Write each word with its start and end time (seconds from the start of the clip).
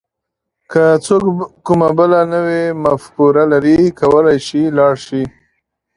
که 0.71 0.83
څوک 1.05 1.23
کومه 1.65 1.89
بله 1.97 2.19
نوې 2.33 2.63
مفکوره 2.83 3.43
لري 3.51 3.77
کولای 3.99 4.37
شي 4.47 4.61
لاړ 4.77 4.93
شي. 5.07 5.23